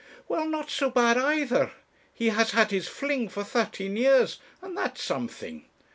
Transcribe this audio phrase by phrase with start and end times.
[0.27, 1.69] 'Well, not so bad either;
[2.11, 5.65] he has had his fling for thirteen years, and that's something.